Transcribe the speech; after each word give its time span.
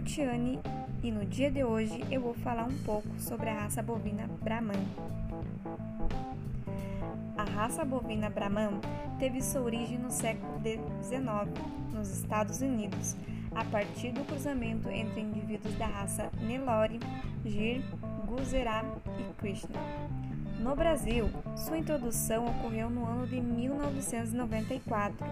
Tiane 0.00 0.58
e 1.02 1.10
no 1.10 1.24
dia 1.24 1.50
de 1.50 1.64
hoje 1.64 2.04
eu 2.10 2.20
vou 2.20 2.34
falar 2.34 2.64
um 2.64 2.78
pouco 2.84 3.08
sobre 3.18 3.48
a 3.48 3.60
raça 3.60 3.82
bovina 3.82 4.28
Brahman. 4.42 4.84
A 7.36 7.44
raça 7.44 7.84
bovina 7.84 8.28
Brahman 8.28 8.80
teve 9.18 9.42
sua 9.42 9.62
origem 9.62 9.98
no 9.98 10.10
século 10.10 10.60
XIX 10.62 11.50
nos 11.92 12.10
Estados 12.10 12.60
Unidos, 12.60 13.16
a 13.54 13.64
partir 13.64 14.12
do 14.12 14.24
cruzamento 14.24 14.88
entre 14.90 15.20
indivíduos 15.20 15.74
da 15.76 15.86
raça 15.86 16.30
Nelore, 16.40 17.00
Gir, 17.44 17.82
Guzerat 18.26 18.86
e 19.18 19.34
Krishna. 19.34 19.78
No 20.60 20.74
Brasil, 20.74 21.30
sua 21.56 21.78
introdução 21.78 22.46
ocorreu 22.46 22.90
no 22.90 23.06
ano 23.06 23.26
de 23.26 23.40
1994. 23.40 25.26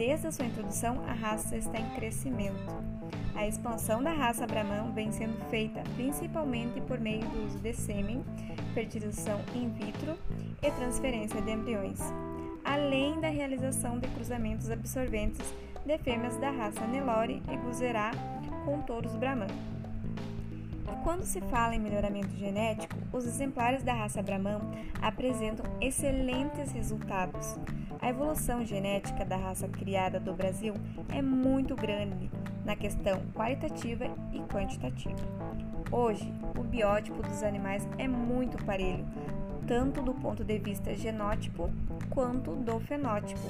Desde 0.00 0.28
a 0.28 0.32
sua 0.32 0.46
introdução, 0.46 0.98
a 1.06 1.12
raça 1.12 1.58
está 1.58 1.78
em 1.78 1.90
crescimento. 1.90 2.56
A 3.34 3.46
expansão 3.46 4.02
da 4.02 4.10
raça 4.10 4.46
Brahman 4.46 4.92
vem 4.94 5.12
sendo 5.12 5.36
feita 5.50 5.82
principalmente 5.94 6.80
por 6.80 6.98
meio 6.98 7.20
do 7.28 7.44
uso 7.44 7.58
de 7.58 7.74
sêmen, 7.74 8.24
fertilização 8.72 9.38
in 9.54 9.68
vitro 9.68 10.16
e 10.62 10.70
transferência 10.70 11.42
de 11.42 11.50
embriões, 11.50 12.00
além 12.64 13.20
da 13.20 13.28
realização 13.28 13.98
de 13.98 14.08
cruzamentos 14.08 14.70
absorventes 14.70 15.54
de 15.84 15.98
fêmeas 15.98 16.38
da 16.38 16.50
raça 16.50 16.86
Nelore 16.86 17.42
e 17.52 17.56
Guzerat 17.58 18.16
com 18.64 18.80
touros 18.80 19.14
Brahman. 19.16 19.48
Quando 21.02 21.24
se 21.24 21.40
fala 21.40 21.74
em 21.74 21.80
melhoramento 21.80 22.36
genético, 22.36 22.94
os 23.12 23.26
exemplares 23.26 23.82
da 23.82 23.94
raça 23.94 24.22
Brahman 24.22 24.60
apresentam 25.00 25.64
excelentes 25.80 26.72
resultados. 26.72 27.58
A 28.00 28.08
evolução 28.08 28.64
genética 28.64 29.24
da 29.24 29.36
raça 29.36 29.68
criada 29.68 30.20
do 30.20 30.34
Brasil 30.34 30.74
é 31.08 31.20
muito 31.20 31.74
grande 31.74 32.30
na 32.64 32.76
questão 32.76 33.20
qualitativa 33.34 34.06
e 34.32 34.40
quantitativa. 34.40 35.20
Hoje, 35.90 36.32
o 36.56 36.62
biótipo 36.62 37.22
dos 37.22 37.42
animais 37.42 37.88
é 37.98 38.06
muito 38.06 38.62
parelho, 38.64 39.04
tanto 39.66 40.02
do 40.02 40.14
ponto 40.14 40.44
de 40.44 40.58
vista 40.58 40.94
genótipo 40.94 41.70
quanto 42.10 42.54
do 42.54 42.78
fenótipo. 42.80 43.40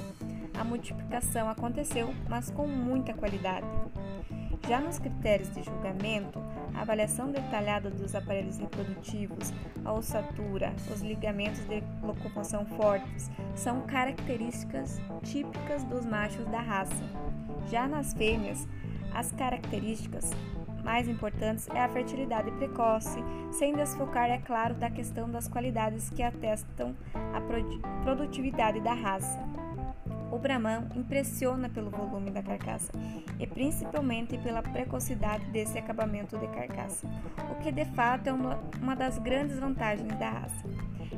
A 0.59 0.63
multiplicação 0.63 1.49
aconteceu, 1.49 2.13
mas 2.29 2.49
com 2.49 2.67
muita 2.67 3.13
qualidade. 3.13 3.67
Já 4.67 4.79
nos 4.79 4.99
critérios 4.99 5.49
de 5.53 5.63
julgamento, 5.63 6.39
a 6.73 6.81
avaliação 6.81 7.31
detalhada 7.31 7.89
dos 7.89 8.15
aparelhos 8.15 8.57
reprodutivos, 8.57 9.51
a 9.83 9.91
ossatura, 9.91 10.73
os 10.93 11.01
ligamentos 11.01 11.59
de 11.65 11.83
locomoção 12.01 12.65
fortes 12.65 13.29
são 13.55 13.81
características 13.81 15.01
típicas 15.23 15.83
dos 15.83 16.05
machos 16.05 16.45
da 16.47 16.61
raça. 16.61 17.03
Já 17.69 17.87
nas 17.87 18.13
fêmeas, 18.13 18.67
as 19.13 19.31
características 19.31 20.31
mais 20.83 21.07
importantes 21.07 21.67
é 21.69 21.79
a 21.79 21.89
fertilidade 21.89 22.51
precoce, 22.51 23.19
sem 23.51 23.75
desfocar, 23.75 24.29
é 24.29 24.37
claro, 24.37 24.73
da 24.75 24.89
questão 24.89 25.29
das 25.29 25.47
qualidades 25.47 26.09
que 26.09 26.23
atestam 26.23 26.95
a 27.33 27.41
produtividade 28.03 28.79
da 28.79 28.93
raça. 28.93 29.39
O 30.31 30.39
Brahman 30.39 30.87
impressiona 30.95 31.67
pelo 31.67 31.89
volume 31.89 32.31
da 32.31 32.41
carcaça 32.41 32.91
e 33.37 33.45
principalmente 33.45 34.37
pela 34.37 34.61
precocidade 34.63 35.45
desse 35.47 35.77
acabamento 35.77 36.37
de 36.37 36.47
carcaça, 36.47 37.05
o 37.51 37.55
que 37.55 37.69
de 37.69 37.83
fato 37.83 38.27
é 38.27 38.33
uma, 38.33 38.95
das 38.95 39.17
grandes 39.17 39.59
vantagens 39.59 40.17
da 40.17 40.29
raça. 40.29 40.65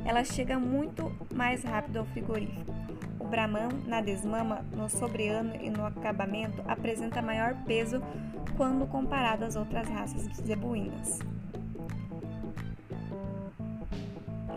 Ela 0.04 0.24
chega 0.24 0.58
muito 0.58 1.12
mais 1.32 1.62
rápido 1.62 1.98
ao 1.98 2.04
frigorífico. 2.06 2.74
O 3.20 3.24
Brahman, 3.24 3.68
na 3.86 4.00
desmama, 4.00 4.64
no 4.72 4.90
sobreano 4.90 5.54
e 5.56 5.70
no 5.70 5.86
acabamento, 5.86 6.60
apresenta 6.66 7.22
maior 7.22 7.54
peso 7.64 8.02
quando 8.56 8.86
comparado 8.86 9.44
às 9.44 9.54
outras 9.54 9.88
raças 9.88 10.28
zebuínas. 10.44 11.20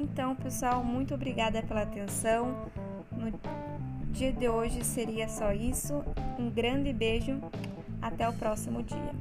Então, 0.01 0.35
pessoal, 0.35 0.83
muito 0.83 1.13
obrigada 1.13 1.61
pela 1.61 1.83
atenção. 1.83 2.69
No 3.11 3.31
dia 4.17 4.33
de 4.33 4.49
hoje 4.49 4.83
seria 4.83 5.29
só 5.29 5.51
isso. 5.53 6.03
Um 6.39 6.49
grande 6.49 6.91
beijo. 6.91 7.39
Até 8.01 8.27
o 8.27 8.33
próximo 8.33 8.81
dia. 8.81 9.11